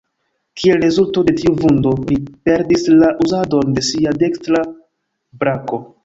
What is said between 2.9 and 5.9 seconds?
la uzadon de sia dekstra brako.